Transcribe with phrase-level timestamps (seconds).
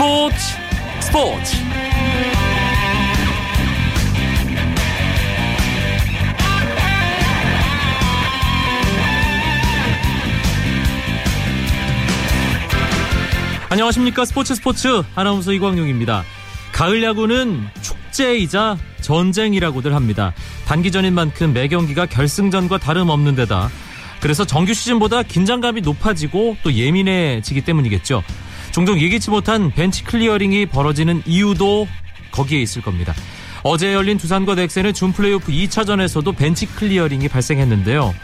[0.00, 0.36] 스포츠
[1.00, 1.56] 스포츠
[13.68, 16.24] 안녕하십니까 스포츠 스포츠 아나운서 이광용입니다.
[16.72, 20.32] 가을 야구는 축제이자 전쟁이라고들 합니다.
[20.64, 23.68] 단기전인 만큼 매 경기가 결승전과 다름없는 데다
[24.22, 28.22] 그래서 정규 시즌보다 긴장감이 높아지고 또 예민해지기 때문이겠죠.
[28.72, 31.88] 종종 예기치 못한 벤치 클리어링이 벌어지는 이유도
[32.30, 33.14] 거기에 있을 겁니다.
[33.62, 38.14] 어제 열린 두산과 넥센의 준 플레이오프 2차전에서도 벤치 클리어링이 발생했는데요.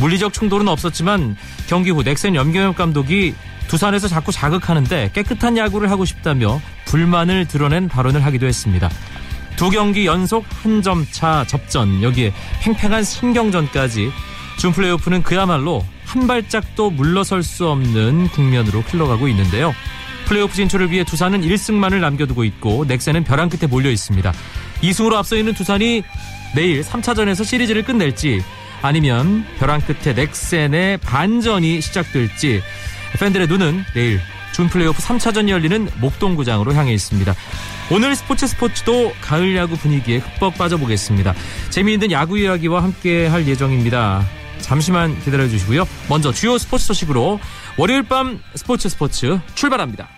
[0.00, 1.36] 물리적 충돌은 없었지만
[1.68, 3.34] 경기 후 넥센 염경엽 감독이
[3.68, 8.90] 두산에서 자꾸 자극하는데 깨끗한 야구를 하고 싶다며 불만을 드러낸 발언을 하기도 했습니다.
[9.56, 12.32] 두 경기 연속 한 점 차 접전 여기에
[12.62, 14.10] 팽팽한 신경전까지
[14.58, 19.74] 준 플레이오프는 그야말로 한 발짝도 물러설 수 없는 국면으로 흘러가고 있는데요.
[20.26, 24.32] 플레이오프 진출을 위해 두산은 1승만을 남겨두고 있고 넥센은 벼랑 끝에 몰려 있습니다.
[24.80, 26.04] 2승으로 앞서 있는 두산이
[26.54, 28.42] 내일 3차전에서 시리즈를 끝낼지
[28.80, 32.62] 아니면 벼랑 끝에 넥센의 반전이 시작될지
[33.18, 34.20] 팬들의 눈은 내일
[34.52, 37.34] 준 플레이오프 3차전이 열리는 목동구장으로 향해 있습니다.
[37.90, 41.34] 오늘 스포츠 스포츠도 가을 야구 분위기에 흠뻑 빠져보겠습니다.
[41.70, 44.24] 재미있는 야구 이야기와 함께 할 예정입니다.
[44.60, 45.86] 잠시만 기다려 주시고요.
[46.08, 47.38] 먼저 주요 스포츠 소식으로
[47.76, 50.08] 월요일 밤 스포츠 스포츠 출발합니다.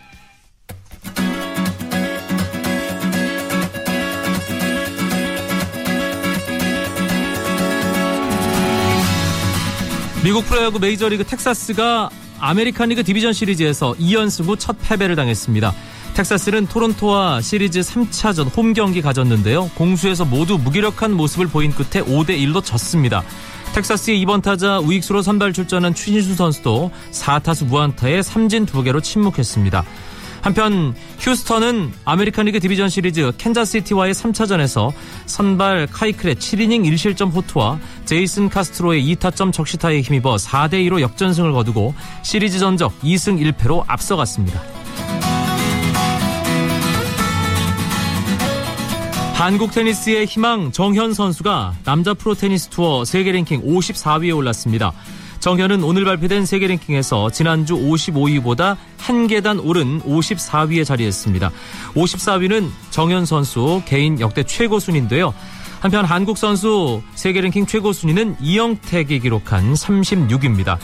[10.24, 15.72] 미국 프로야구 메이저리그 텍사스가 아메리칸 리그 디비전 시리즈에서 2연승 후 첫 패배를 당했습니다.
[16.14, 19.70] 텍사스는 토론토와 시리즈 3차전 홈 경기 가졌는데요.
[19.74, 23.22] 공수에서 모두 무기력한 모습을 보인 끝에 5대 1로 졌습니다.
[23.76, 29.84] 텍사스의 2번 타자 우익수로 선발 출전한 추신수 선수도 4타수 무안타에 삼진 2개로 침묵했습니다.
[30.40, 34.94] 한편 휴스턴은 아메리칸 리그 디비전 시리즈 캔자스시티와의 3차전에서
[35.26, 42.98] 선발 카이클의 7이닝 1실점 호투와 제이슨 카스트로의 2타점 적시타에 힘입어 4대2로 역전승을 거두고 시리즈 전적
[43.00, 44.62] 2승 1패로 앞서갔습니다.
[49.36, 54.94] 한국 테니스의 희망 정현 선수가 남자 프로 테니스 투어 세계 랭킹 54위에 올랐습니다.
[55.40, 61.50] 정현은 오늘 발표된 세계 랭킹에서 지난주 55위보다 한 계단 오른 54위에 자리했습니다.
[61.94, 65.34] 54위는 정현 선수 개인 역대 최고 순위인데요.
[65.80, 70.78] 한편 한국 선수 세계 랭킹 최고 순위는 이형택이 기록한 36위입니다.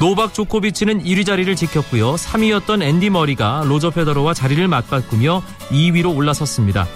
[0.00, 2.14] 노박 조코비치는 1위 자리를 지켰고요.
[2.14, 6.88] 3위였던 앤디 머리가 로저 페더러와 자리를 맞바꾸며 2위로 올라섰습니다.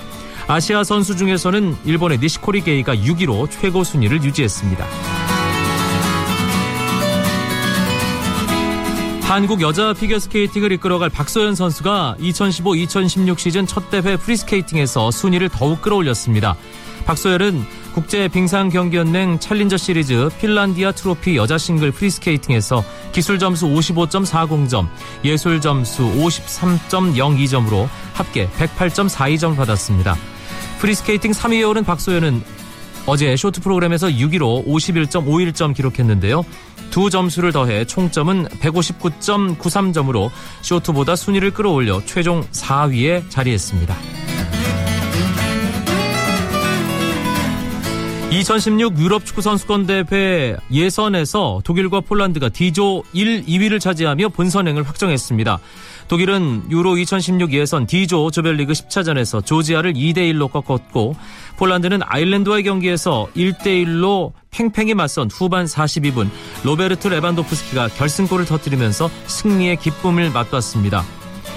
[0.46, 4.86] 아시아 선수 중에서는 일본의 니시코리 게이가 6위로 최고 순위를 유지했습니다.
[9.22, 16.54] 한국 여자 피겨스케이팅을 이끌어갈 박소연 선수가 2015-2016 시즌 첫 대회 프리스케이팅에서 순위를 더욱 끌어올렸습니다.
[17.06, 24.88] 박소연은 국제 빙상 경기연맹 챌린저 시리즈 핀란디아 트로피 여자 싱글 프리스케이팅에서 기술 점수 55.40점,
[25.24, 30.16] 예술 점수 53.02점으로 합계 108.42점 받았습니다.
[30.84, 32.42] 프리스케이팅 3위에 오른 박소연은
[33.06, 36.44] 어제 쇼트 프로그램에서 6위로 51.51점 기록했는데요.
[36.90, 40.30] 두 점수를 더해 총점은 159.93점으로
[40.60, 43.96] 쇼트보다 순위를 끌어올려 최종 4위에 자리했습니다.
[48.30, 55.60] 2016 유럽 축구 선수권 대회 예선에서 독일과 폴란드가 D조 1, 2위를 차지하며 본선행을 확정했습니다.
[56.08, 61.16] 독일은 유로 2016 예선 D조 조별리그 10차전에서 조지아를 2대1로 꺾었고
[61.56, 66.28] 폴란드는 아일랜드와의 경기에서 1대1로 팽팽히 맞선 후반 42분
[66.62, 71.04] 로베르트 레반도프스키가 결승골을 터뜨리면서 승리의 기쁨을 맛봤습니다.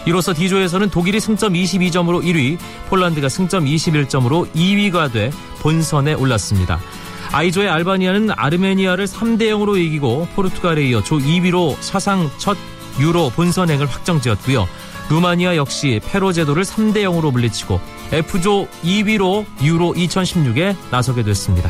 [0.06, 2.58] 이로써 D조에서는 독일이 승점 22점으로 1위,
[2.90, 6.80] 폴란드가 승점 21점으로 2위가 돼 본선에 올랐습니다.
[7.34, 12.58] I조의 알바니아는 아르메니아를 3대 0으로 이기고 포르투갈에 이어 조 2위로 사상 첫
[13.00, 14.68] 유로 본선행을 확정지었고요.
[15.10, 17.80] 루마니아 역시 페로 제도를 3대 0으로 물리치고
[18.12, 21.70] F조 2위로 유로 2016에 나서게 됐습니다.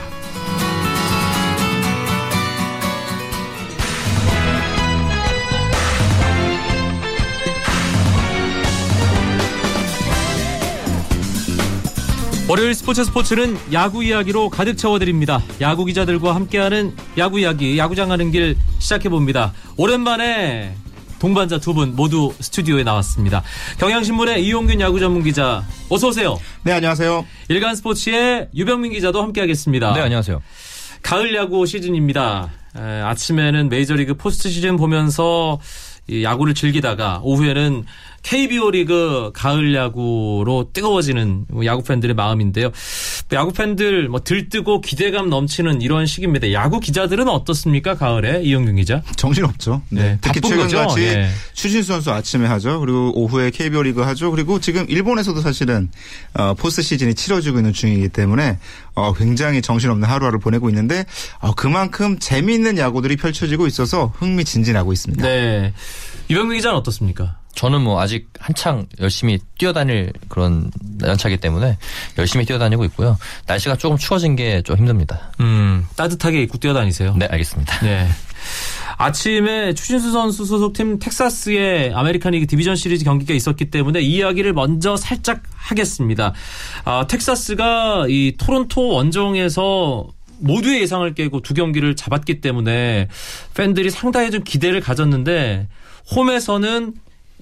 [12.49, 15.43] 월요일 스포츠 스포츠는 야구 이야기로 가득 채워드립니다.
[15.59, 19.51] 야구 기자들과 함께하는 야구 이야기, 야구장 가는 길 시작해봅니다.
[19.75, 20.73] 오랜만에
[21.19, 23.43] 동반자 두 분 모두 스튜디오에 나왔습니다.
[23.79, 26.39] 경향신문의 이용균 야구 전문 기자, 어서 오세요.
[26.63, 27.25] 네, 안녕하세요.
[27.49, 29.93] 일간 스포츠의 유병민 기자도 함께하겠습니다.
[29.93, 30.41] 네, 안녕하세요.
[31.03, 32.49] 가을 야구 시즌입니다.
[32.75, 35.59] 에, 아침에는 메이저리그 포스트 시즌 보면서
[36.07, 37.85] 이 야구를 즐기다가 오후에는
[38.27, 42.71] KBO 리그 가을 야구로 뜨거워지는 야구 팬들의 마음인데요.
[43.31, 46.51] 야구 팬들 뭐 들뜨고 기대감 넘치는 이런 시기입니다.
[46.51, 47.95] 야구 기자들은 어떻습니까?
[47.95, 49.01] 가을에 이영균 기자.
[49.15, 49.81] 정신 없죠.
[49.87, 50.01] 네.
[50.01, 50.41] 네, 특히?
[50.41, 51.29] 최근같이 예.
[51.53, 52.81] 추신수 선수 아침에 하죠.
[52.81, 54.29] 그리고 오후에 KBO 리그 하죠.
[54.31, 55.89] 그리고 지금 일본에서도 사실은
[56.33, 58.59] 어, 포스트 시즌이 치러지고 있는 중이기 때문에
[58.93, 61.05] 어, 굉장히 정신없는 하루하루 보내고 있는데
[61.39, 65.25] 어, 그만큼 재미있는 야구들이 펼쳐지고 있어서 흥미진진하고 있습니다.
[65.25, 65.73] 네.
[66.27, 67.36] 이병규 기자는 어떻습니까?
[67.57, 70.69] 저는 뭐 아직 한창 열심히 뛰어다닐 그런
[71.03, 71.77] 연차기 때문에
[72.19, 73.17] 열심히 뛰어다니고 있고요.
[73.47, 75.31] 날씨가 조금 추워진 게 좀 힘듭니다.
[75.39, 77.15] 음, 따뜻하게 입고 뛰어다니세요.
[77.17, 77.79] 네, 알겠습니다.
[77.79, 78.07] 네.
[78.97, 84.95] 아침에 추신수 선수 소속팀 텍사스의 아메리칸 리그 디비전 시리즈 경기가 있었기 때문에 이 이야기를 먼저
[84.97, 86.33] 살짝 하겠습니다.
[86.85, 90.07] 아, 텍사스가 이 토론토 원정에서
[90.39, 93.07] 모두의 예상을 깨고 두 경기를 잡았기 때문에
[93.53, 95.67] 팬들이 상당히 좀 기대를 가졌는데
[96.15, 96.93] 홈에서는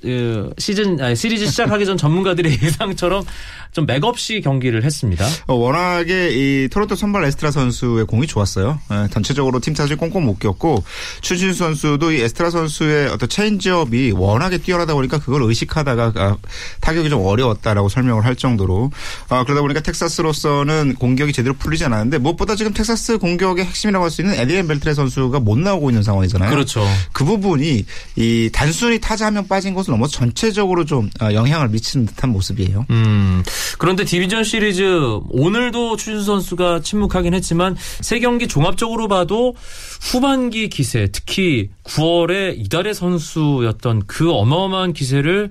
[0.02, 3.24] 그 시즌 아니, 시리즈 시작하기 전 전문가들의 예상처럼
[3.72, 5.26] 좀 맥없이 경기를 했습니다.
[5.48, 8.80] 어, 워낙에 이 토론토 선발 에스트라다 선수의 공이 좋았어요.
[8.92, 10.84] 예, 전체적으로 팀 타선 꽁꽁 묶였고
[11.22, 16.38] 추신수 선수도 이 에스트라다 선수의 어떤 체인지업이 워낙에 뛰어나다 보니까 그걸 의식하다가 아,
[16.82, 18.92] 타격이 좀 어려웠다라고 설명을 할 정도로
[19.30, 24.22] 아, 그러다 보니까 텍사스로서는 공격이 제대로 풀리지 않았는데 무엇보다 지금 텍사스 공격의 핵심이라고 할 수
[24.22, 26.50] 있는 애드리안 벨트레 선수가 못 나오고 있는 상황이잖아요.
[26.50, 26.86] 그렇죠.
[27.12, 32.06] 그 부분이 이 단순히 타자 한 명 빠진 것을 넘어서 전체적으로 좀 아, 영향을 미치는
[32.08, 32.86] 듯한 모습이에요.
[32.90, 33.44] 음,
[33.78, 34.84] 그런데 디비전 시리즈
[35.30, 39.56] 오늘도 추신수 선수가 침묵하긴 했지만 세 경기 종합적으로 봐도
[40.02, 45.50] 후반기 기세, 특히 9월에 이달의 선수였던 그 어마어마한 기세를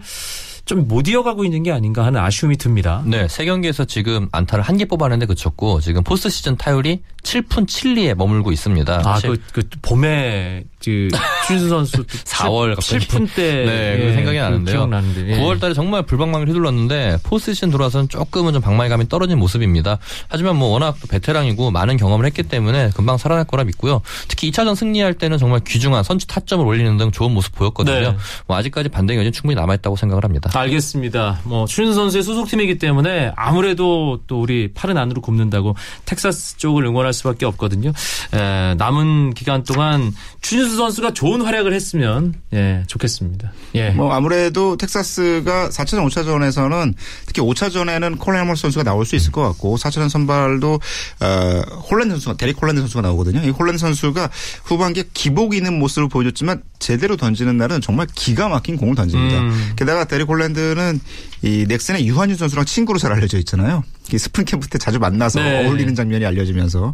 [0.65, 3.03] 좀못 이어가고 있는 게 아닌가 하는 아쉬움이 듭니다.
[3.05, 8.15] 네, 세 경기에서 지금 안타를 한 개 뽑았는데 그쳤고 지금 포스트 시즌 타율이 7푼 7리에
[8.15, 9.03] 머물고 있습니다.
[9.05, 11.09] 아, 그, 그 봄에 그
[11.47, 14.89] 추신수 선수 4월 갑자기 7분 때 네, 그 예, 생각이 그 나는데요.
[15.29, 15.39] 예.
[15.39, 19.99] 9월 달에 정말 불방망이를 휘둘렀는데 포스트 시즌 돌아서는 조금은 좀 방망이감이 떨어진 모습입니다.
[20.29, 24.01] 하지만 뭐 워낙 베테랑이고 많은 경험을 했기 때문에 금방 살아날 거라 믿고요.
[24.29, 28.13] 특히 2차전 승리할 때는 정말 귀중한 선취 타점을 올리는 등 좋은 모습 보였거든요.
[28.13, 28.17] 네.
[28.47, 30.51] 뭐 아직까지 반등이 여전히 충분히 남아있다고 생각을 합니다.
[30.59, 31.41] 알겠습니다.
[31.45, 35.77] 뭐 추신수 선수의 소속팀이기 때문에 아무래도 또 우리 팔은 안으로 굽는다고
[36.07, 37.93] 텍사스 쪽을 응원할 수밖에 없거든요.
[38.33, 43.53] 에, 남은 기간 동안 추신수 선수가 좋은 활약을 했으면 예, 좋겠습니다.
[43.75, 43.91] 예.
[43.91, 46.95] 뭐 아무래도 텍사스가 4차전, 5차전에서는
[47.27, 50.81] 특히 5차전에는 콜 해멀스 선수가 나올 수 있을 것 같고 4차전 선발도
[51.21, 53.41] 어, 홀랜드 선수가 데릭 홀랜드 선수가 나오거든요.
[53.45, 54.31] 이 홀랜드 선수가
[54.65, 59.41] 후반기에 기복 있는 모습을 보여줬지만 제대로 던지는 날은 정말 기가 막힌 공을 던집니다.
[59.41, 59.73] 음.
[59.77, 61.01] 게다가 데릭 홀랜드는
[61.43, 63.85] 이 넥센의 유한준 선수랑 친구로 잘 알려져 있잖아요.
[64.13, 65.65] 이 스프링 캠프 때 자주 만나서 네.
[65.65, 66.93] 어울리는 장면이 알려지면서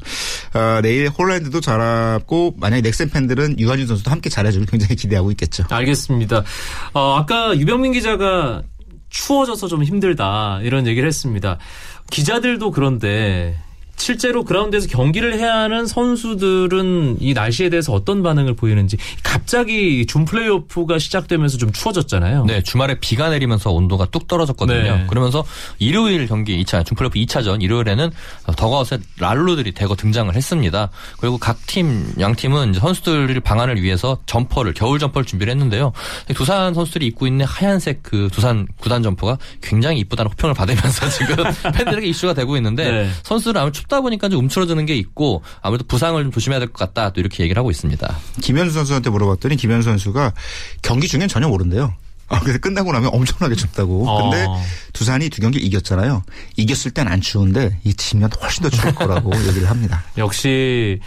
[0.54, 5.64] 어, 내일 홀랜드도 잘하고 만약에 넥슨 팬들은 유한준 선수도 함께 잘해주길 굉장히 기대하고 있겠죠.
[5.68, 6.44] 알겠습니다.
[6.94, 8.62] 어, 아까 유병민 기자가
[9.08, 11.58] 추워져서 좀 힘들다 이런 얘기를 했습니다.
[12.10, 13.56] 기자들도 그런데
[14.00, 20.98] 실제로 그라운드에서 경기를 해야 하는 선수들은 이 날씨에 대해서 어떤 반응을 보이는지 갑자기 준 플레이오프가
[20.98, 22.46] 시작되면서 좀 추워졌잖아요.
[22.46, 24.96] 네, 주말에 비가 내리면서 온도가 뚝 떨어졌거든요.
[24.96, 25.06] 네.
[25.08, 25.44] 그러면서
[25.78, 28.10] 일요일 경기 2차, 준 플레이오프 2차전 일요일에는
[28.56, 30.90] 더그아웃에 난로들이 대거 등장을 했습니다.
[31.20, 35.92] 그리고 각 팀, 양 팀은 선수들 방한을 위해서 점퍼를, 겨울 점퍼를 준비를 했는데요.
[36.34, 41.36] 두산 선수들이 입고 있는 하얀색 그 두산 구단 점퍼가 굉장히 이쁘다는 호평을 받으면서 지금
[41.74, 43.10] 팬들에게 이슈가 되고 있는데 네.
[43.24, 47.12] 선수들은 아무래도 춥다 보니까 좀 움츠러드는 게 있고 아무래도 부상을 좀 조심해야 될 것 같다
[47.12, 48.16] 또 이렇게 얘기를 하고 있습니다.
[48.40, 50.32] 김현수 선수한테 물어봤더니 김현수 선수가
[50.82, 51.92] 경기 중엔 전혀 모른대요.
[52.28, 54.08] 아, 그래서 끝나고 나면 엄청나게 춥다고.
[54.08, 54.30] 어.
[54.30, 54.46] 근데
[54.92, 56.22] 두산이 두 경기 이겼잖아요.
[56.56, 60.04] 이겼을 땐 안 추운데 이 지면 훨씬 더 추울 거라고 얘기를 합니다.
[60.16, 61.00] 역시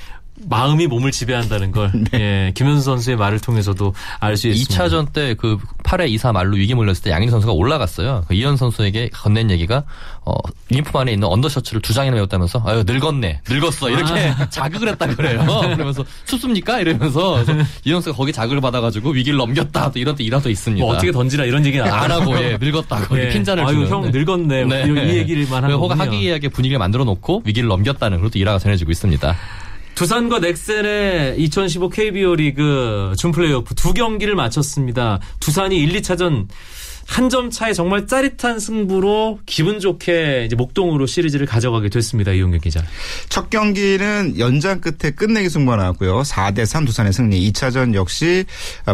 [0.49, 4.85] 마음이 몸을 지배한다는 걸 예, 김현수 선수의 말을 통해서도 알 수 있습니다.
[4.85, 8.23] 2차전 때 그 8회 2사 말로 위기 몰렸을 때 양인 선수가 올라갔어요.
[8.27, 9.83] 그 이현 선수에게 건넨 얘기가
[10.25, 10.33] 어,
[10.71, 15.43] 유니폼 안에 있는 언더셔츠를 두 장이나 메웠다면서 아유 늙었네 늙었어 이렇게 자극을 했다 그래요.
[15.75, 17.43] 그러면서 춥습니까 이러면서
[17.85, 20.83] 이현 선수가 거기 자극을 받아가지고 위기를 넘겼다 또 이런 또 일화도 있습니다.
[20.85, 23.29] 뭐 어떻게 던지라 이런 얘기는 안 하고 예 늙었다고 예.
[23.29, 23.89] 핀잔을 아유, 주는.
[23.89, 24.63] 형 늙었네.
[24.65, 26.01] 뭐 이- 이 얘기를만 그 하거든요.
[26.01, 29.35] 화기애애하게 분위기를 만들어 놓고 위기를 넘겼다는 그런 또 일화가 전해지고 있습니다.
[29.95, 35.19] 두산과 넥센의 2015 KBO 리그 준 플레이오프 두 경기를 마쳤습니다.
[35.39, 36.47] 두산이 1, 2차전
[37.07, 42.31] 한 점 차의 정말 짜릿한 승부로 기분 좋게 이제 목동으로 시리즈를 가져가게 됐습니다.
[42.31, 42.83] 이용규 기자.
[43.29, 46.21] 첫 경기는 연장 끝에 끝내기 승부가 나왔고요.
[46.21, 47.51] 4대 3 두산의 승리.
[47.51, 48.45] 2차전 역시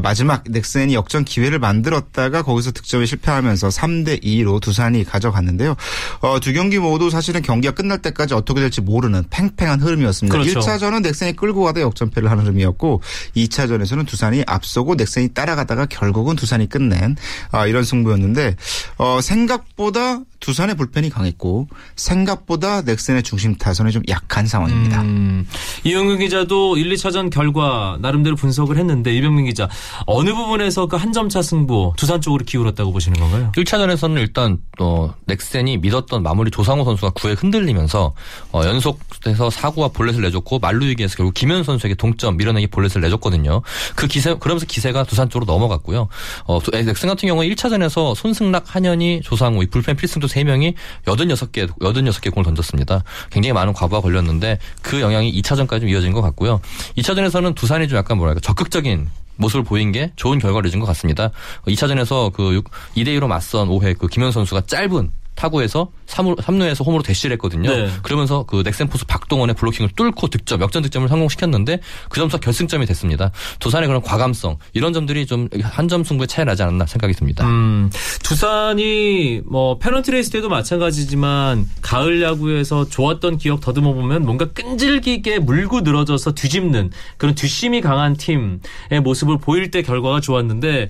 [0.04, 5.76] 마지막 넥센이 역전 기회를 만들었다가 거기서 득점에 실패하면서 3대 2로 두산이 가져갔는데요.
[6.22, 10.38] 어, 두 경기 모두 사실은 경기가 끝날 때까지 어떻게 될지 모르는 팽팽한 흐름이었습니다.
[10.38, 10.60] 그렇죠.
[10.62, 13.02] 1차전은 넥센이 끌고 가다 역전패를 하는 흐름이었고
[13.36, 17.18] 2차전에서는 두산이 앞서고 넥센이 따라가다가 결국은 두산이 끝낸
[17.52, 18.56] 아, 이런 승부 승부였는데
[18.98, 25.02] 어, 생각보다 두산의 불펜이 강했고 생각보다 넥센의 중심 타선이 좀 약한 상황입니다.
[25.02, 25.46] 음,
[25.84, 29.68] 이영근 기자도 1, 2차전 결과 나름대로 분석을 했는데 이병민 기자
[30.06, 33.52] 어느 부분에서 그 한 점 차 승부 두산 쪽으로 기울었다고 보시는 건가요?
[33.56, 38.14] 1차전에서는 일단 어, 넥센이 믿었던 마무리 조상우 선수가 9회 흔들리면서
[38.52, 43.62] 어, 연속해서 사구와 볼넷을 내줬고 만루 위기에서 결국 김현 선수에게 동점 밀어내기 볼넷을 내줬거든요.
[43.96, 46.08] 그 기세 그러면서 기세가 두산 쪽으로 넘어갔고요.
[46.46, 50.74] 어, 넥센 같은 경우에 1차전에서 손승락, 한현희, 조상우 이 불펜 필승도 3명이
[51.06, 53.04] 86개 86개 공을 던졌습니다.
[53.32, 56.62] 굉장히 많은 과부하 걸렸는데 그 영향이 2차전까지 좀 이어진 것 같고요.
[56.98, 59.08] 2차전에서는 두산이 좀 약간 뭐랄까 적극적인
[59.38, 61.32] 모습을 보인 게 좋은 결과를 준 것 같습니다.
[61.66, 62.62] 2차전에서 그
[62.96, 67.70] 2대2로 맞선 5회 그 김현 선수가 짧은 타구에서 3루, 3루에서 홈으로 대시를 했거든요.
[67.72, 67.90] 네.
[68.04, 71.80] 그러면서 그 넥센 포수 박동원의 블로킹을 뚫고 득점, 역전 득점을 성공시켰는데
[72.10, 73.32] 그 점수가 결승점이 됐습니다.
[73.60, 77.46] 두산의 그런 과감성 이런 점들이 좀 한 점 승부에 차이 나지 않았나 생각이 듭니다.
[77.48, 77.90] 음,
[78.22, 85.82] 두산이 뭐 페넌트 레이스 때도 마찬가지지만 가을 야구에서 좋았던 기억 더듬어 보면 뭔가 끈질기게 물고
[85.82, 88.60] 늘어져서 뒤집는 그런 뒷심이 강한 팀의
[89.04, 90.90] 모습을 보일 때 결과가 좋았는데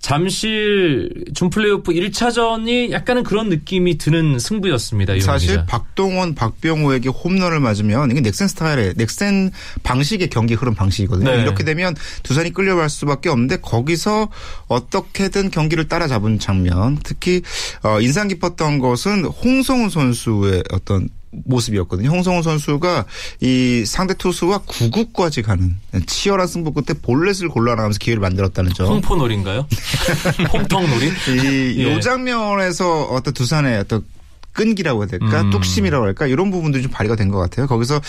[0.00, 5.20] 잠실 준플레이오프 1차전이 약간은 그런 느낌이 드는 승부였습니다.
[5.20, 5.66] 사실 기자.
[5.66, 9.50] 박동원, 박병호에게 홈런을 맞으면 이게 넥센 스타일의 넥센
[9.82, 11.30] 방식의 경기 흐름 방식이거든요.
[11.30, 11.42] 네.
[11.42, 14.30] 이렇게 되면 두산이 끌려갈 수밖에 없는데 거기서
[14.68, 17.42] 어떻게든 경기를 따라잡은 장면, 특히
[17.82, 22.10] 어, 인상 깊었던 것은 홍성훈 선수의 어떤 모습이었거든요.
[22.10, 23.04] 홍성훈 선수가
[23.40, 28.86] 이 상대 투수와 9구까지 가는 치열한 승부 끝에 볼넷을 골라나가면서 기회를 만들었다는 점.
[28.88, 29.66] 홍포놀인가요?
[30.52, 31.06] 홍턱놀이?
[31.28, 31.92] 이, 예.
[31.94, 34.04] 요 장면에서 어떤 두산의 어떤
[34.52, 35.42] 끈기라고 해야 될까?
[35.42, 35.50] 음.
[35.50, 36.26] 뚝심이라고 할까?
[36.26, 37.66] 이런 부분들이 좀 발휘가 된 것 같아요.
[37.68, 38.00] 거기서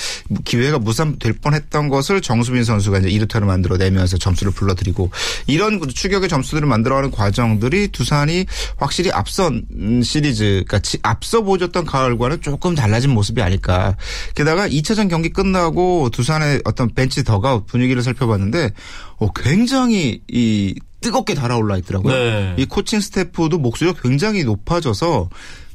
[0.45, 5.11] 기회가 무산될 뻔했던 것을 정수빈 선수가 이제 2루타를 만들어내면서 점수를 불러들이고
[5.47, 8.45] 이런 추격의 점수들을 만들어가는 과정들이 두산이
[8.77, 13.95] 확실히 앞선 음, 시리즈, 그러니까 지- 앞서 보여줬던 가을과는 조금 달라진 모습이 아닐까.
[14.33, 18.71] 게다가 2차전 경기 끝나고 두산의 어떤 벤치 더가웃 분위기를 살펴봤는데
[19.17, 22.13] 어, 굉장히 이 뜨겁게 달아올라 있더라고요.
[22.13, 22.53] 네.
[22.57, 25.29] 이 코칭 스태프도 목소리가 굉장히 높아져서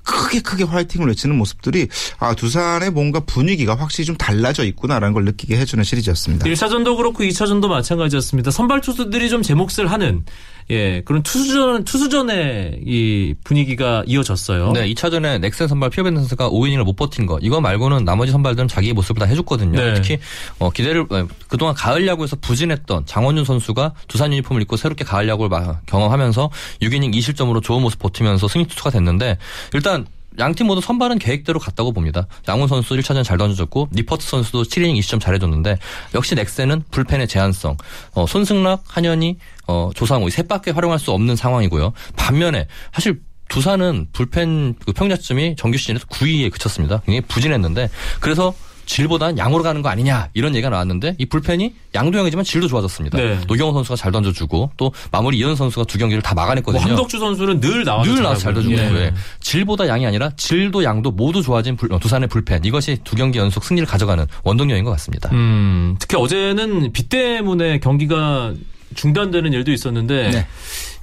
[0.06, 5.56] 크게 크게 화이팅을 외치는 모습들이 아 두산의 뭔가 분위기가 확실히 좀 달라져 있구나라는 걸 느끼게
[5.58, 6.46] 해주는 시리즈였습니다.
[6.46, 8.50] 1차전도 그렇고 2차전도 마찬가지였습니다.
[8.50, 10.24] 선발 투수들이 좀 제 몫을 하는
[10.68, 14.72] 예, 그런 투수전 투수전의 이 분위기가 이어졌어요.
[14.72, 17.38] 네, 2차전에 넥센 선발 피어벤 선수가 5이닝을 못 버틴 거.
[17.40, 19.78] 이거 말고는 나머지 선발들은 자기의 모습을 다 해줬거든요.
[19.80, 19.94] 네.
[19.94, 20.18] 특히
[20.58, 25.48] 어, 기대를 어, 그동안 가을 야구에서 부진했던 장원준 선수가 두산 유니폼을 입고 새롭게 가을 야구를
[25.50, 26.50] 마- 경험하면서
[26.82, 29.38] 6이닝 2실점으로 좋은 모습 버티면서 승리 투수가 됐는데
[29.72, 29.95] 일단
[30.38, 32.26] 양팀 모두 선발은 계획대로 갔다고 봅니다.
[32.48, 35.78] 양훈 선수 1차전 잘 던져줬고 니퍼트 선수도 7이닝 20점 잘해줬는데
[36.14, 37.76] 역시 넥센은 불펜의 제한성,
[38.12, 41.92] 어, 손승락, 한현희, 어, 조상우 이 셋밖에 활용할 수 없는 상황이고요.
[42.16, 47.00] 반면에 사실 두산은 불펜 그 평자점이 정규 시즌에서 9위에 그쳤습니다.
[47.06, 47.88] 굉장히 부진했는데
[48.20, 48.54] 그래서
[48.86, 53.18] 질보단 양으로 가는 거 아니냐 이런 얘기가 나왔는데 이 불펜이 양도형이지만 질도 좋아졌습니다.
[53.18, 53.38] 네.
[53.46, 56.80] 노경호 선수가 잘 던져주고 또 마무리 이현 선수가 두 경기를 다뭐 막아냈거든요.
[56.82, 58.54] 함덕주 선수는 늘 나와서 늘 나와서 잘.
[58.54, 58.94] 던지고 예.
[59.06, 59.14] 예.
[59.40, 63.64] 질보다 양이 아니라 질도 양도 모두 좋아진 불- 어, 두산의 불펜 이것이 두 경기 연속
[63.64, 65.30] 승리를 가져가는 원동력인 것 같습니다.
[65.32, 68.54] 음, 특히 어제는 비 때문에 경기가
[68.94, 70.46] 중단되는 일도 있었는데 네.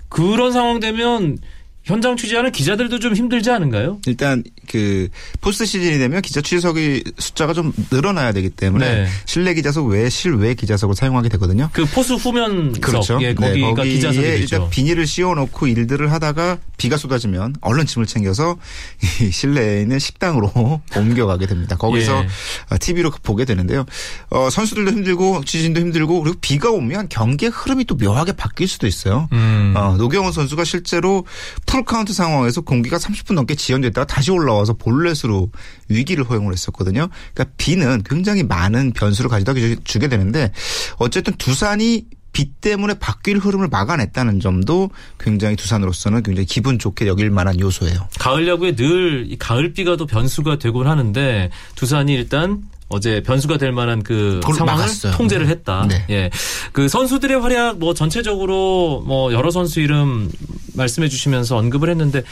[0.10, 1.38] 그런 상황 되면
[1.84, 4.00] 현장 취재하는 기자들도 좀 힘들지 않은가요?
[4.08, 5.10] 일단 그
[5.42, 9.08] 포스트 시즌이 되면 기자 취재석이 숫자가 좀 늘어나야 되기 때문에 네.
[9.26, 11.70] 실내 기자석 외에 실외 기자석을 사용하게 되거든요.
[11.74, 13.20] 그 포수 후면석 그렇죠.
[13.22, 14.56] 예, 네, 거기가 거기에 기자석이 되죠.
[14.56, 18.58] 일단 비닐을 씌워놓고 일들을 하다가 비가 쏟아지면 얼른 짐을 챙겨서
[19.22, 21.76] 이 실내에 있는 식당으로 옮겨가게 됩니다.
[21.76, 22.78] 거기서 예.
[22.78, 23.86] TV로 보게 되는데요.
[24.30, 29.28] 어, 선수들도 힘들고 지진도 힘들고 그리고 비가 오면 경기의 흐름이 또 묘하게 바뀔 수도 있어요.
[29.34, 29.74] 음.
[29.76, 31.26] 어, 노경원 선수가 실제로
[31.74, 35.50] 풀카운트 상황에서 경기가 30분 넘게 지연됐다가 다시 올라와서 볼넷으로
[35.90, 37.08] 위기를 허용을 했었거든요.
[37.34, 40.52] 그러니까 비는 굉장히 많은 변수를 가져다 주- 주게 되는데
[40.98, 44.90] 어쨌든 두산이 비 때문에 바뀔 흐름을 막아냈다는 점도
[45.20, 48.08] 굉장히 두산으로서는 굉장히 기분 좋게 여길 만한 요소예요.
[48.20, 52.62] 가을 야구에 늘 이 가을비가 또 변수가 되곤 하는데 두산이 일단
[52.94, 55.14] 어제 변수가 될 만한 그 상황을 막았어요.
[55.14, 55.52] 통제를 네.
[55.52, 55.88] 했다.
[55.88, 56.06] 네.
[56.10, 56.30] 예.
[56.72, 60.30] 그 선수들의 활약 뭐 전체적으로 뭐 여러 선수 이름
[60.76, 62.24] 말씀해 주시면서 언급을 했는데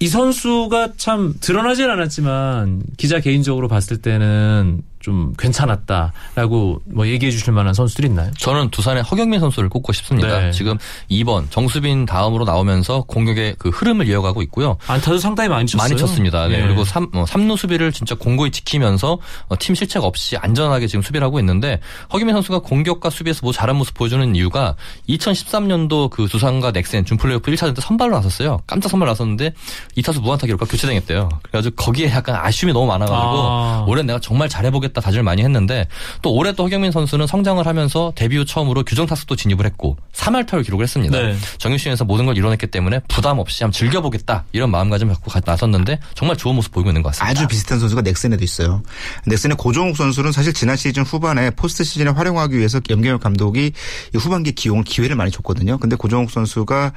[0.00, 7.72] 이 선수가 참 드러나진 않았지만 기자 개인적으로 봤을 때는 좀 괜찮았다라고 뭐 얘기해 주실 만한
[7.72, 8.30] 선수들이 있나요?
[8.36, 10.38] 저는 두산의 허경민 선수를 꼽고 싶습니다.
[10.38, 10.50] 네.
[10.52, 10.76] 지금
[11.10, 14.76] 2번 정수빈 다음으로 나오면서 공격의 그 흐름을 이어가고 있고요.
[14.86, 15.88] 안타도 상당히 많이 쳤어요.
[15.88, 16.46] 많이 쳤습니다.
[16.46, 16.58] 네.
[16.58, 16.62] 예.
[16.62, 21.24] 그리고 3, 어, 3루 수비를 진짜 공고히 지키면서 어, 팀 실책 없이 안전하게 지금 수비를
[21.24, 21.80] 하고 있는데
[22.12, 24.76] 허기민 선수가 공격과 수비에서 뭐 잘한 모습 보여주는 이유가
[25.08, 28.60] 2013년도 그 두산과 넥센 준플레이오프 1차전 때 선발로 나섰어요.
[28.66, 29.54] 깜짝 선발 나섰는데
[29.96, 31.30] 2타수 무안타 기록하고 교체당했대요.
[31.44, 33.84] 그래가지고 거기에 약간 아쉬움이 너무 많아가지고 아.
[33.88, 35.86] 올해 내가 정말 잘해보겠다 다짐을 많이 했는데
[36.22, 40.64] 또 올해 또 허경민 선수는 성장을 하면서 데뷔 후 처음으로 규정 타수도 진입을 했고 3할타를
[40.64, 41.18] 기록을 했습니다.
[41.20, 41.36] 네.
[41.58, 46.36] 정규시즌에서 모든 걸 이뤄냈기 때문에 부담 없이 한번 즐겨보겠다 이런 마음가짐을 갖고 가- 나섰는데 정말
[46.36, 47.30] 좋은 모습 보이고 있는 것 같습니다.
[47.30, 48.82] 아주 비슷한 선수가 넥센에도 있어요.
[49.26, 53.72] 넥센의 고종욱 선수는 사실 지난 시즌 후반에 포스트 시즌에 활용하기 위해서 염경엽 감독이
[54.14, 55.78] 이 후반기 기용을 기회를 많이 줬거든요.
[55.78, 56.92] 근데 고종욱 선수가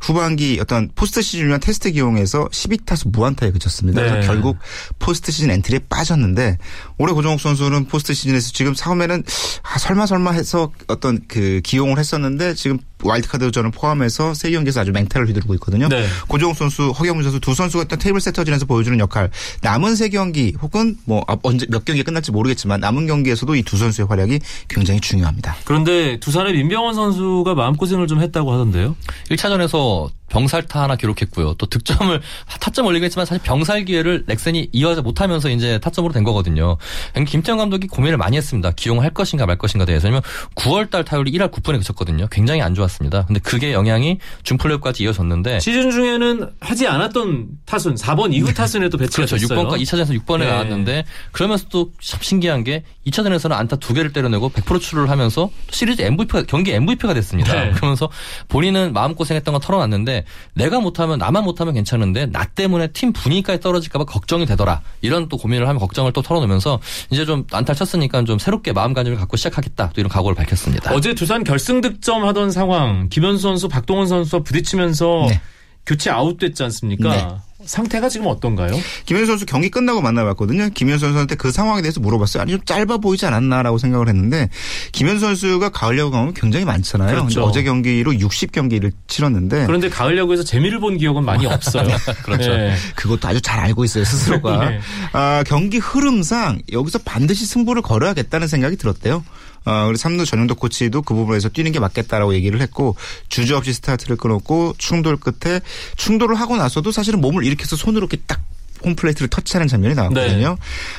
[0.00, 4.02] 후반기 어떤 포스트 시즌 위한 테스트 기용에서 12타수 무안타에 그쳤습니다.
[4.02, 4.08] 네.
[4.10, 4.58] 그래서 결국
[4.98, 6.58] 포스트 시즌 엔트리에 빠졌는데
[6.98, 9.22] 올해 고종욱 선수는 포스트 시즌에서 지금 처음에는
[9.62, 14.90] 아, 설마 설마 해서 어떤 그 기용을 했었는데 지금 와일드카드 전을 포함해서 세 경기에서 아주
[14.92, 15.88] 맹타를 휘두르고 있거든요.
[15.88, 16.06] 네.
[16.28, 19.30] 고종욱 선수, 허경민 선수 두 선수가 일단 테이블 세터진에서 보여주는 역할.
[19.62, 23.76] 남은 세 경기 혹은 뭐 앞- 언제 몇 경기가 끝날지 모르겠지만 남은 경기에서도 이 두
[23.76, 24.38] 선수의 활약이
[24.68, 25.56] 굉장히 중요합니다.
[25.64, 28.96] 그런데 두산의 민병헌 선수가 마음고생을 좀 했다고 하던데요.
[29.30, 31.54] 1차전에서 병살타 하나 기록했고요.
[31.54, 32.20] 또 득점을
[32.60, 36.78] 타점 올리긴 했지만 사실 병살 기회를 넥센이 이어하지 못하면서 이제 타점으로 된 거거든요.
[37.26, 38.72] 김태형 감독이 고민을 많이 했습니다.
[38.72, 40.08] 기용할 것인가 말 것인가 대해서.
[40.08, 40.22] 왜냐면
[40.56, 42.26] 9월달 타율이 1할 9푼에 그쳤거든요.
[42.30, 43.26] 굉장히 안 좋 았습니다.
[43.26, 49.26] 근데 그게 영향이 준플레이오프까지 이어졌는데 시즌 중에는 하지 않았던 타순 4번 이후 타순에 또 배치가
[49.26, 49.36] 그렇죠.
[49.36, 49.68] 됐어요.
[49.68, 50.46] 6번까 2차전에서 6번에 네.
[50.46, 56.02] 나왔는데 그러면서 또 참 신기한 게 2차전에서는 안타 두 개를 때려내고 100% 출루를 하면서 시리즈
[56.02, 57.52] MVP가 경기 MVP가 됐습니다.
[57.52, 57.70] 네.
[57.72, 58.10] 그러면서
[58.48, 63.98] 본인은 마음 고생했던 건 털어놨는데 내가 못하면 나만 못하면 괜찮은데 나 때문에 팀 분위기까지 떨어질까
[64.00, 64.82] 봐 걱정이 되더라.
[65.00, 69.36] 이런 또 고민을 하면 걱정을 또 털어놓으면서 이제 좀 안타를 쳤으니까 좀 새롭게 마음가짐을 갖고
[69.36, 69.90] 시작하겠다.
[69.94, 70.92] 또 이런 각오를 밝혔습니다.
[70.92, 75.40] 어제 두산 결승 득점 하던 상황 김현수 선수, 박동원 선수와 부딪히면서 네.
[75.86, 77.08] 교체 아웃됐지 않습니까?
[77.08, 77.28] 네.
[77.64, 78.78] 상태가 지금 어떤가요?
[79.06, 80.70] 김현수 선수 경기 끝나고 만나봤거든요.
[80.70, 82.42] 김현수 선수한테 그 상황에 대해서 물어봤어요.
[82.42, 84.48] 아니 좀 짧아 보이지 않았나라고 생각을 했는데
[84.92, 87.10] 김현수 선수가 가을 야구 경험이 굉장히 많잖아요.
[87.10, 87.42] 그렇죠.
[87.42, 91.88] 어제 경기로 60경기를 치렀는데 그런데 가을 야구에서 재미를 본 기억은 많이 없어요.
[92.22, 92.56] 그렇죠.
[92.56, 92.74] 네.
[92.94, 94.68] 그것도 아주 잘 알고 있어요 스스로가.
[94.70, 94.80] 네.
[95.12, 99.24] 아, 경기 흐름상 여기서 반드시 승부를 걸어야겠다는 생각이 들었대요.
[99.66, 102.96] 어, 그래서 삼루 전용덕 코치도 그 부분에서 뛰는 게 맞겠다라고 얘기를 했고
[103.28, 105.60] 주저 없이 스타트를 끊었고 충돌 끝에
[105.96, 108.40] 충돌을 하고 나서도 사실은 몸을 일으켜서 손으로 이렇게 딱
[108.84, 110.56] 홈플레이트를 터치하는 장면이 나왔거든요.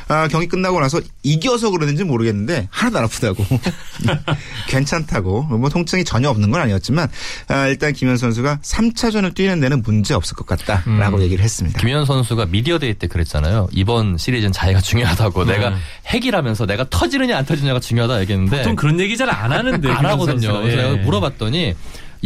[0.07, 0.13] 네.
[0.13, 3.45] 아, 경기 끝나고 나서 이겨서 그러는지 모르겠는데 하나도 안 아프다고
[4.67, 7.07] 괜찮다고 뭐 통증이 전혀 없는 건 아니었지만
[7.49, 11.79] 아, 일단 김현수 선수가 3차전을 뛰는 데는 문제 없을 것 같다라고 얘기를 했습니다.
[11.79, 13.67] 김현수 선수가 미디어 데이 때 그랬잖아요.
[13.71, 15.75] 이번 시리즈는 자기가 중요하다고 내가
[16.07, 19.91] 핵이라면서 내가 터지느냐 안 터지느냐가 중요하다 얘기했는데 보통 그런 얘기 잘 안 하는데.
[19.91, 20.61] 안 하거든요.
[20.61, 20.81] 그래서 예.
[20.81, 21.75] 내가 물어봤더니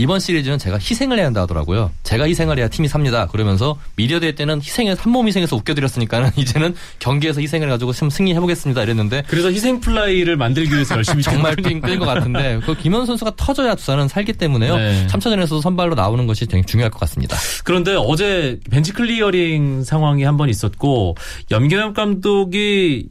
[0.02, 1.92] 이번 시리즈는 제가 희생을 해야 한다 하더라고요.
[2.02, 3.28] 제가 희생을 해야 팀이 삽니다.
[3.28, 8.82] 그러면서 미디어 데이 때는 희생에 한몸 희생해서 웃겨드렸으니까는 이제는 경기에서 희생을 해가지고 좀 승리해보겠습니다.
[8.82, 13.76] 이랬는데 그래서 희생 플라이를 만들기 위해서 열심히 정말 뛴 것 같은데 그 김현수 선수가 터져야
[13.76, 14.76] 두산은 살기 때문에요.
[14.76, 15.08] 네.
[15.12, 17.38] 3차전에서도 선발로 나오는 것이 되게 중요할 것 같습니다.
[17.64, 21.16] 그런데 어제 벤치 클리어링 상황이 한 번 있었고
[21.52, 23.10] 염경엽 감독이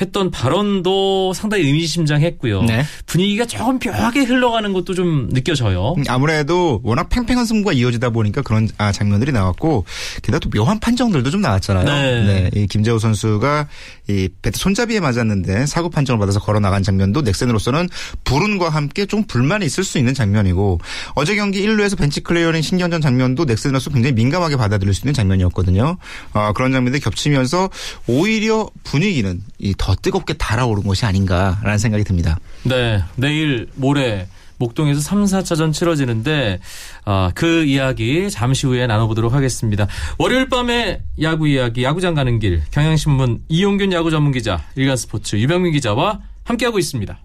[0.00, 2.62] 했던 발언도 상당히 의미심장했고요.
[2.62, 2.84] 네.
[3.06, 5.94] 분위기가 조금 묘하게 흘러가는 것도 좀 느껴져요.
[5.96, 9.84] 음, 아무래도 워낙 팽팽한 승부가 이어지다 보니까 그런 아, 장면들이 나왔고
[10.22, 11.84] 게다가 또 묘한 판정들도 좀 나왔잖아요.
[12.26, 12.50] 네.
[12.54, 13.68] 이 김재호 선수가
[14.08, 17.88] 이 배트 손잡이에 맞았는데 사구 판정을 받아서 걸어 나간 장면도 넥센으로서는
[18.24, 20.80] 불운과 함께 좀 불만이 있을 수 있는 장면이고
[21.14, 25.96] 어제 경기 1루에서 벤치 클리어링 신경전 장면도 넥센으로서 굉장히 민감하게 받아들일 수 있는 장면이었거든요.
[26.32, 27.70] 어, 그런 장면들이 겹치면서
[28.06, 32.38] 오히려 분위기는 이더 뜨겁게 달아오른 것이 아닌가라는 생각이 듭니다.
[32.62, 36.60] 네, 내일 모레 목동에서 3, 4차전 치러지는데
[37.04, 39.86] 아, 그 이야기 잠시 후에 나눠보도록 하겠습니다.
[40.16, 46.20] 월요일 밤에 야구 이야기 야구장 가는 길 경향신문 이용균 야구 전문 기자 일간스포츠 유병민 기자와
[46.44, 47.18] 함께하고 있습니다.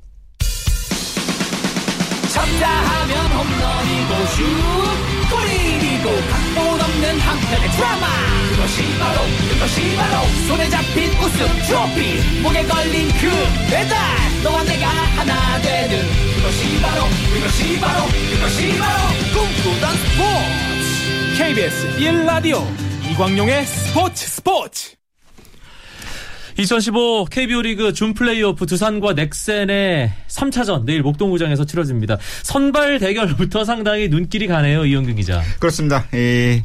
[2.34, 4.79] 쳤다 하면 홈런이고 슛
[7.50, 8.08] 한편의 드라마
[8.52, 13.28] 그것이 바로 그것이 바로 손에 잡힌 우승 트로피 목에 걸린 그
[13.70, 13.98] 배달
[14.44, 22.64] 너와 내가 하나 되는 그것이 바로 그것이 바로 그것이 바로 꿈꾸던 스포츠 KBS 1라디오
[23.12, 24.96] 이광용의 스포츠 스포츠
[26.58, 32.18] 2015 KBO 리그 준 플레이오프 두산과 넥센의 3차전 내일 목동구장에서 치러집니다.
[32.44, 34.84] 선발 대결부터 상당히 눈길이 가네요.
[34.86, 35.42] 이영균 기자.
[35.60, 36.06] 그렇습니다.
[36.14, 36.62] 이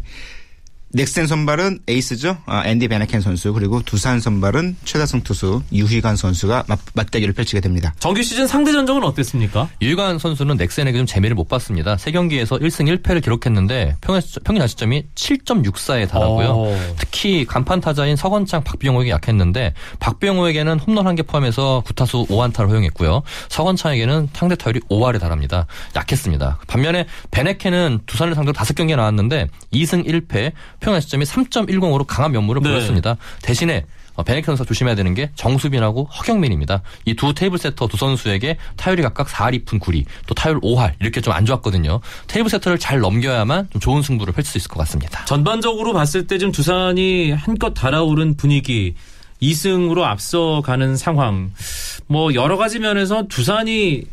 [0.94, 2.36] 넥센 선발은 에이스죠.
[2.46, 7.92] 아, 앤디 베네켄 선수 그리고 두산 선발은 최다성 투수 유희관 선수가 맞, 맞대결을 펼치게 됩니다.
[7.98, 9.68] 정규 시즌 상대 전적은 어땠습니까?
[9.82, 11.96] 유희관 선수는 넥센에게 좀 재미를 못 봤습니다.
[11.96, 16.46] 세 경기에서 1승 1패를 기록했는데 평균, 평균 자책점이 7.64에 달하고요.
[16.50, 16.94] 어.
[16.96, 23.22] 특히 간판 타자인 서건창, 박병호에게 약했는데 박병호에게는 홈런 한 개 포함해서 구타수 5안타를 허용했고요.
[23.48, 25.66] 서건창에게는 상대 타율이 5할에 달합니다.
[25.94, 26.58] 약했습니다.
[26.66, 30.50] 반면에 베네켄은 두산을 상대로 5경기에 나왔는데 2승 1패,
[30.84, 32.70] 평균 자책점이 3.10으로 강한 면모를 네.
[32.70, 33.16] 보였습니다.
[33.42, 33.84] 대신에
[34.16, 36.82] 어, 베네켄 선수가 조심해야 되는 게 정수빈하고 허경민입니다.
[37.04, 41.20] 이 두 테이블 세터 두 선수에게 타율이 각각 4할 2푼 9리, 또 타율 5할 이렇게
[41.20, 42.00] 좀 안 좋았거든요.
[42.28, 45.24] 테이블 세터를 잘 넘겨야만 좀 좋은 승부를 펼칠 수 있을 것 같습니다.
[45.24, 48.94] 전반적으로 봤을 때 지금 두산이 한껏 달아오른 분위기
[49.42, 51.52] 2승으로 앞서가는 상황
[52.06, 54.04] 뭐 여러 가지 면에서 두산이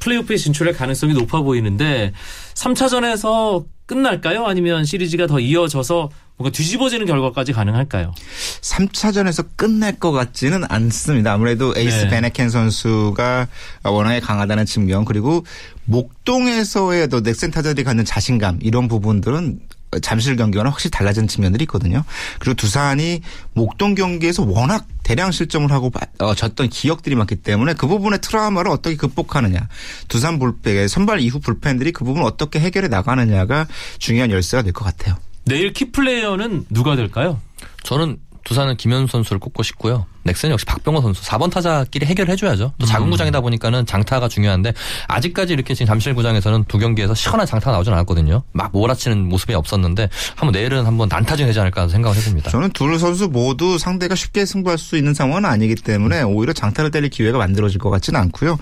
[0.00, 2.12] 플레이오프에 진출할 가능성이 높아 보이는데
[2.54, 4.44] 3차전에서 끝날까요?
[4.44, 8.14] 아니면 시리즈가 더 이어져서 뭔가 뒤집어지는 결과까지 가능할까요?
[8.60, 11.32] 3차전에서 끝날 것 같지는 않습니다.
[11.32, 12.08] 아무래도 에이스 네.
[12.08, 13.48] 베네켄 선수가
[13.84, 15.44] 워낙에 강하다는 측면 그리고
[15.86, 19.60] 목동에서의 또 넥센 타자들이 갖는 자신감 이런 부분들은
[20.00, 22.04] 잠실 경기와는 확실히 달라진 측면들이 있거든요.
[22.38, 23.22] 그리고 두산이
[23.54, 28.70] 목동 경기에서 워낙 대량 실점을 하고 바- 어, 졌던 기억들이 많기 때문에 그 부분의 트라우마를
[28.70, 29.68] 어떻게 극복하느냐.
[30.08, 33.66] 두산 불펜 선발 이후 불펜들이 그 부분을 어떻게 해결해 나가느냐가
[33.98, 35.16] 중요한 열쇠가 될 것 같아요.
[35.44, 37.40] 내일 키플레이어는 누가 될까요?
[37.84, 40.06] 저는 두산은 김현수 선수를 꼽고 싶고요.
[40.26, 42.72] 넥센 역시 박병호 선수 4번 타자끼리 해결해 줘야죠.
[42.78, 44.72] 또 작은 구장이다 보니까는 장타가 중요한데
[45.08, 48.42] 아직까지 이렇게 지금 잠실 구장에서는 두 경기에서 시원한 장타가 나오진 않았거든요.
[48.52, 52.50] 막 몰아치는 모습이 없었는데 한번 내일은 한번 난타전 되지 않을까 생각을 해봅니다.
[52.50, 57.10] 저는 둘 선수 모두 상대가 쉽게 승부할 수 있는 상황은 아니기 때문에 오히려 장타를 때릴
[57.10, 58.58] 기회가 만들어질 것 같지는 않고요.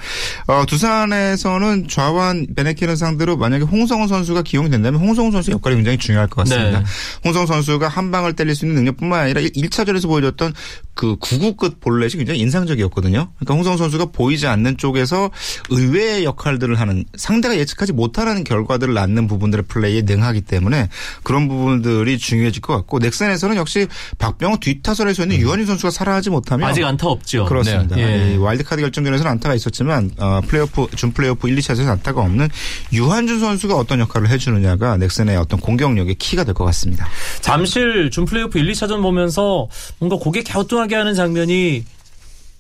[0.46, 5.98] 어, 두산에서는 좌완 베네키는 상대로 만약에 홍성훈 선수가 기용이 된다면 홍성훈 선수 의 역할이 굉장히
[5.98, 6.81] 중요할 것 같습니다.
[6.81, 6.85] 네.
[7.24, 10.53] 홍성훈 선수가 한 방을 때릴 수 있는 능력뿐만 아니라 1차전에서 보여줬던
[10.95, 13.29] 그 구구 끝 볼넷이 굉장히 인상적이었거든요.
[13.37, 15.31] 그러니까 홍성훈 선수가 보이지 않는 쪽에서
[15.71, 20.89] 의외의 역할들을 하는 상대가 예측하지 못하는 결과들을 낳는 부분들의 플레이에 능하기 때문에
[21.23, 23.87] 그런 부분들이 중요해질 것 같고 넥센에서는 역시
[24.19, 27.45] 박병호 뒷타선에서 있는 유한준 선수가 살아나지 못하면 아직 안타 없죠.
[27.45, 27.97] 그렇습니다.
[27.97, 28.31] 네.
[28.31, 28.35] 예.
[28.35, 32.49] 이 와일드카드 결정전에서는 안타가 있었지만 어, 플레이오프 준 플레이오프 1, 2차전에서 안타가 없는
[32.93, 37.09] 유한준 선수가 어떤 역할을 해주느냐가 넥센의 어떤 공격력의 키가 될 것 같습니다.
[37.41, 39.67] 잠실 준 플레이오프 1, 2차전 보면서
[39.99, 41.85] 뭔가 고개 갸우뚱 하게 하는 장면이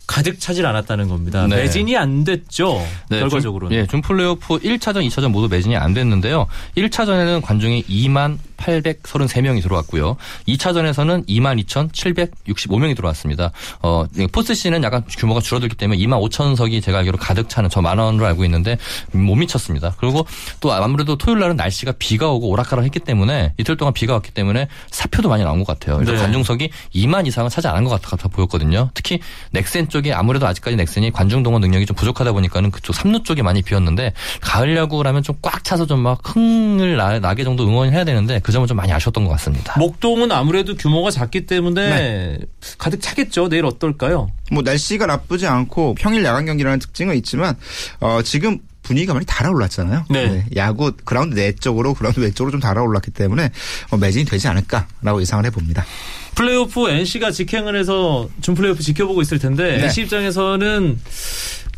[0.06, 1.46] 가득 차질 않았다는 겁니다.
[1.46, 1.56] 네.
[1.56, 2.84] 매진이 안 됐죠.
[3.08, 3.70] 네, 결과적으로는.
[3.74, 6.46] 준, 예, 준 플레이오프 1차전, 2차전 모두 매진이 안 됐는데요.
[6.76, 10.16] 1차전에는 관중이 2만 833명이 들어왔고요.
[10.48, 13.50] 2차전에서는 22,765명이 들어왔습니다.
[13.82, 17.98] 어, 포스 씨는 약간 규모가 줄어들기 때문에 2만 5천석이 제가 알기로 가득 차는 저 만
[17.98, 18.78] 원으로 알고 있는데
[19.12, 19.94] 못 미쳤습니다.
[19.98, 20.26] 그리고
[20.60, 24.68] 또 아무래도 토요일 날은 날씨가 비가 오고 오락가락 했기 때문에 이틀 동안 비가 왔기 때문에
[24.90, 25.96] 사표도 많이 나온 것 같아요.
[25.96, 26.18] 그래서 네.
[26.18, 28.88] 관중석이 2만 이상은 차지 않은 것 같아, 같아 보였거든요.
[28.94, 29.18] 특히
[29.50, 33.62] 넥센 쪽이 아무래도 아직까지 넥센이 관중 동원 능력이 좀 부족하다 보니까는 그쪽 삼루 쪽이 많이
[33.62, 38.50] 비었는데 가을 야구라면 좀 꽉 차서 좀 막 흥을 나, 나게 정도 응원해야 되는데 그
[38.50, 39.78] 점은 좀 많이 아쉬웠던 것 같습니다.
[39.78, 42.38] 목동은 아무래도 규모가 작기 때문에 네.
[42.78, 43.48] 가득 차겠죠.
[43.48, 44.28] 내일 어떨까요?
[44.50, 47.56] 뭐 날씨가 나쁘지 않고 평일 야간 경기라는 특징은 있지만
[48.00, 50.04] 어, 지금 분위기가 많이 달아올랐잖아요.
[50.10, 50.44] 네.
[50.54, 53.50] 야구 그라운드 내 쪽으로 그라운드 외쪽으로 좀 달아올랐기 때문에
[53.90, 55.84] 어, 매진이 되지 않을까라고 예상을 해봅니다.
[56.36, 59.84] 플레이오프 NC가 직행을 해서 준 플레이오프 지켜보고 있을 텐데 네.
[59.84, 61.00] NC 입장에서는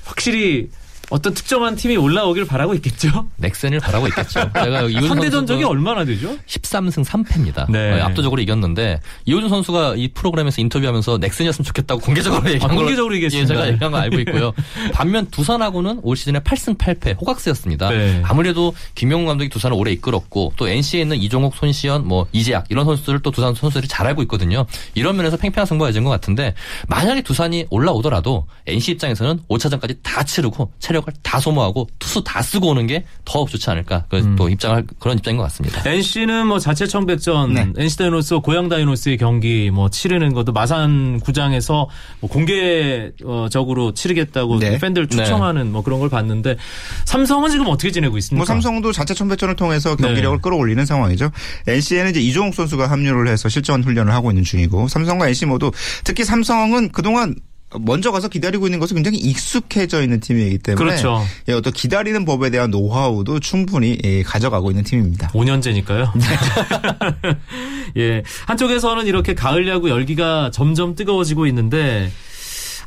[0.05, 0.69] 확실히
[1.11, 3.27] 어떤 특정한 팀이 올라오길 바라고 있겠죠.
[3.37, 4.51] 넥센을 바라고 있겠죠.
[4.53, 6.37] 제가 상대 선수도 전적이 얼마나 되죠?
[6.47, 7.71] 13승 3패입니다.
[7.71, 8.01] 네.
[8.01, 13.55] 압도적으로 이겼는데 이호준 선수가 이 프로그램에서 인터뷰하면서 넥센이었으면 좋겠다고 공개적으로 얘기한 걸 공개적으로 얘기했습니다.
[13.55, 14.53] 예, 제가 얘기한 거 알고 있고요.
[14.93, 17.91] 반면 두산하고는 올 시즌에 8승 8패 호각스였습니다.
[17.91, 18.23] 네.
[18.25, 23.21] 아무래도 김용훈 감독이 두산을 오래 이끌었고 또 NC에 있는 이종욱, 손시현, 뭐 이재학 이런 선수들을
[23.21, 24.67] 또 두산 선수들이 잘 알고 있거든요.
[24.95, 26.55] 이런 면에서 팽팽한 승부가 예전 것 같은데
[26.89, 32.69] 만약에 두산이 올라오더라도 NC 입장에서는 5차전까지 다 치르고 체력 을 다 소모하고 투수 다 쓰고
[32.69, 34.05] 오는 게 더 좋지 않을까.
[34.09, 34.37] 그래서 음.
[34.37, 35.83] 또 입장을 그런 입장인 것 같습니다.
[35.89, 37.73] NC는 뭐 자체 청백전, 네.
[37.77, 41.89] NC 다이노스, 고양 다이노스의 경기 뭐 치르는 것도 마산 구장에서
[42.21, 44.79] 뭐 공개적으로 치르겠다고 네.
[44.79, 46.57] 팬들 초청하는 뭐 그런 걸 봤는데
[47.05, 48.39] 삼성은 지금 어떻게 지내고 있습니까?
[48.39, 50.43] 뭐 삼성도 자체 천배전을 통해서 경기력을 네.
[50.43, 51.31] 끌어올리는 상황이죠.
[51.67, 55.71] NC에는 이제 이종욱 선수가 합류를 해서 실전 훈련을 하고 있는 중이고 삼성과 NC 모두
[56.05, 57.35] 특히 삼성은 그동안
[57.81, 61.23] 먼저 가서 기다리고 있는 것은 굉장히 익숙해져 있는 팀이기 때문에 그렇죠.
[61.49, 65.29] 예, 어떤 기다리는 법에 대한 노하우도 충분히 예, 가져가고 있는 팀입니다.
[65.29, 66.11] 5년째니까요.
[67.97, 68.23] 예.
[68.47, 72.11] 한쪽에서는 이렇게 가을 야구 열기가 점점 뜨거워지고 있는데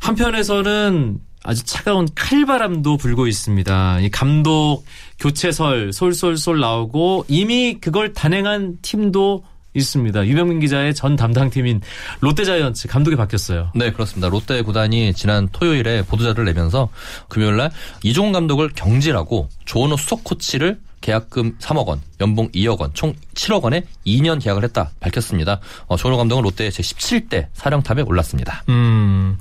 [0.00, 4.00] 한편에서는 아주 차가운 칼바람도 불고 있습니다.
[4.00, 4.84] 이 감독
[5.18, 9.44] 교체설 솔솔솔 나오고 이미 그걸 단행한 팀도
[9.74, 10.26] 있습니다.
[10.26, 11.80] 유병민 기자의 전 담당팀인
[12.20, 13.70] 롯데자이언츠 감독이 바뀌었어요.
[13.74, 14.28] 네, 그렇습니다.
[14.28, 16.88] 롯데 구단이 지난 토요일에 보도자를 내면서
[17.28, 17.70] 금요일 날
[18.02, 23.84] 이종훈 감독을 경질하고 조원호 수석 코치를 계약금 3억 원, 연봉 2억 원, 총 7억 원에
[24.06, 25.60] 2년 계약을 했다 밝혔습니다.
[25.86, 28.64] 어, 조원호 감독은 롯데의 제17대 사령탑에 올랐습니다.
[28.68, 29.38] 음,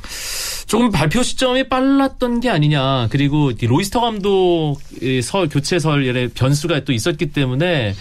[0.67, 3.07] 조금 발표 시점이 빨랐던 게 아니냐.
[3.09, 7.95] 그리고 이 로이스터 감독의 설, 교체설의 변수가 또 있었기 때문에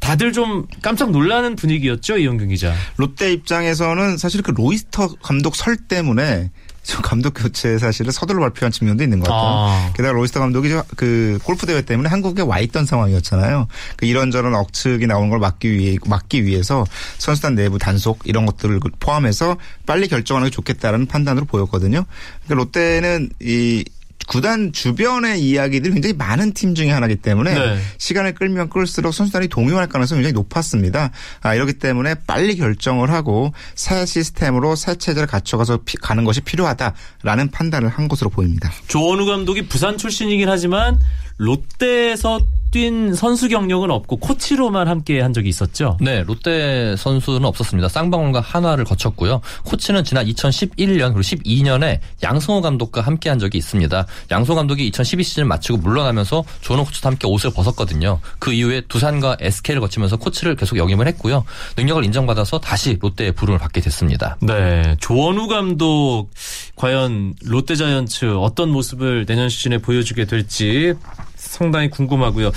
[0.00, 2.74] 다들 좀 깜짝 놀라는 분위기였죠, 이영균 기자.
[2.96, 6.50] 롯데 입장에서는 사실 그 로이스터 감독 설 때문에
[6.88, 9.46] 저 감독 교체 사실을 서둘러 발표한 측면도 있는 것 같아요.
[9.46, 9.92] 아.
[9.94, 13.68] 게다가 로이스터 감독이 저- 그 골프 대회 때문에 한국에 와 있던 상황이었잖아요.
[13.98, 16.86] 그 이런저런 억측이 나오는 걸 막기 위해 막기 위해서
[17.18, 22.06] 선수단 내부 단속 이런 것들을 포함해서 빨리 결정하는 게 좋겠다라는 판단으로 보였거든요.
[22.46, 23.84] 그러니까 롯데는 이
[24.26, 27.78] 구단 주변의 이야기들이 굉장히 많은 팀 중에 하나이기 때문에 네.
[27.96, 31.10] 시간을 끌면 끌수록 선수단이 동요할 가능성이 굉장히 높았습니다.
[31.40, 37.50] 아, 이렇기 때문에 빨리 결정을 하고 새 시스템으로 새 체제를 갖춰가서 피- 가는 것이 필요하다라는
[37.52, 38.70] 판단을 한 것으로 보입니다.
[38.88, 41.00] 조원우 감독이 부산 출신이긴 하지만
[41.38, 45.96] 롯데에서 뛴 선수 경력은 없고 코치로만 함께 한 적이 있었죠.
[46.00, 47.88] 네, 롯데 선수는 없었습니다.
[47.88, 49.40] 쌍방울과 한화를 거쳤고요.
[49.64, 54.06] 코치는 지난 2011년 그리고 12년에 양승호 감독과 함께 한 적이 있습니다.
[54.30, 58.20] 양승호 감독이 2012 시즌 마치고 물러나면서 조원호 코치도 함께 옷을 벗었거든요.
[58.38, 61.44] 그 이후에 두산과 SK를 거치면서 코치를 계속 역임을 했고요.
[61.76, 64.36] 능력을 인정받아서 다시 롯데의 부름을 받게 됐습니다.
[64.40, 66.28] 네, 조원우 감독
[66.76, 70.94] 과연 롯데자이언츠 어떤 모습을 내년 시즌에 보여주게 될지
[71.38, 72.52] 상당히 궁금하고요.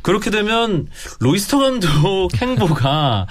[0.00, 0.88] 그렇게 되면
[1.20, 3.26] 로이스터 감독 행보가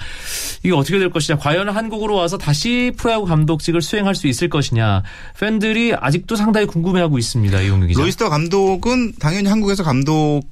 [0.62, 1.38] 이게 어떻게 될 것이냐?
[1.38, 5.02] 과연 한국으로 와서 다시 프로야구 감독직을 수행할 수 있을 것이냐?
[5.38, 7.60] 팬들이 아직도 상당히 궁금해하고 있습니다.
[7.60, 8.00] 이용규 기자.
[8.00, 10.42] 로이스터 감독은 당연히 한국에서 감독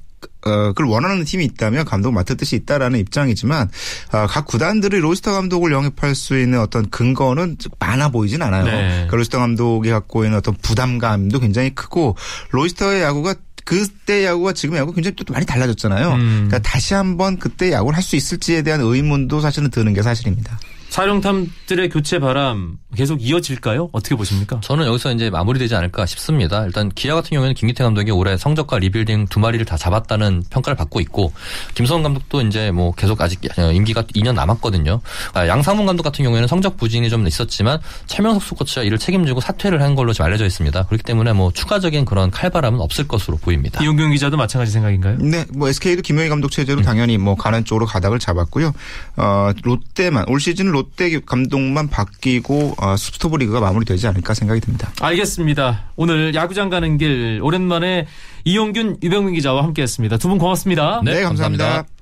[0.43, 3.69] 어, 그걸 원하는 팀이 있다면 감독 맡을 뜻이 있다라는 입장이지만
[4.11, 8.65] 어, 각 구단들이 로이스터 감독을 영입할 수 있는 어떤 근거는 많아 보이진 않아요.
[8.65, 8.71] 네.
[8.71, 12.15] 그러니까 로이스터 감독이 갖고 있는 어떤 부담감도 굉장히 크고
[12.51, 16.13] 로이스터의 야구가 그때 야구와 지금 야구 굉장히 또 많이 달라졌잖아요.
[16.13, 16.47] 음.
[16.47, 20.59] 그러니까 다시 한번 그때 야구를 할 수 있을지에 대한 의문도 사실은 드는 게 사실입니다.
[20.91, 23.89] 사령탑들의 교체 바람 계속 이어질까요?
[23.93, 24.59] 어떻게 보십니까?
[24.61, 26.65] 저는 여기서 이제 마무리되지 않을까 싶습니다.
[26.65, 30.99] 일단 기아 같은 경우에는 김기태 감독이 올해 성적과 리빌딩 두 마리를 다 잡았다는 평가를 받고
[30.99, 31.31] 있고
[31.75, 34.99] 김성근 감독도 이제 뭐 계속 아직 임기가 2년 남았거든요.
[35.33, 39.95] 아, 양상문 감독 같은 경우에는 성적 부진이 좀 있었지만 차명석 코치가 이를 책임지고 사퇴를 한
[39.95, 40.87] 걸로 지금 알려져 있습니다.
[40.87, 43.81] 그렇기 때문에 뭐 추가적인 그런 칼바람은 없을 것으로 보입니다.
[43.81, 45.19] 이용균 기자도 마찬가지 생각인가요?
[45.19, 48.73] 네, 뭐 SK도 김용희 감독 체제로 당연히 뭐 가는 쪽으로 가닥을 잡았고요.
[49.15, 54.91] 어, 롯데만 올 시즌 롯데 감독만 바뀌고 어, 스토브 리그가 마무리되지 않을까 생각이 듭니다.
[55.01, 55.85] 알겠습니다.
[55.95, 58.07] 오늘 야구장 가는 길 오랜만에
[58.43, 60.17] 이용균, 유병민 기자와 함께했습니다.
[60.17, 61.01] 두 분 고맙습니다.
[61.03, 61.63] 네, 네, 감사합니다.
[61.65, 62.01] 감사합니다.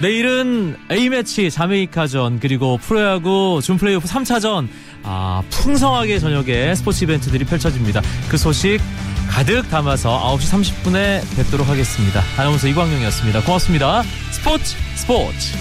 [0.00, 4.68] 내일은 A매치 자메이카전 그리고 프로야구 준플레이오프 3차전
[5.02, 8.00] 아, 풍성하게 저녁에 스포츠 이벤트들이 펼쳐집니다.
[8.28, 8.78] 그 소식
[9.28, 12.22] 가득 담아서 9시 30분에 뵙도록 하겠습니다.
[12.38, 13.42] 아나운서 이광용이었습니다.
[13.42, 14.02] 고맙습니다.
[14.30, 15.56] 스포츠 스포츠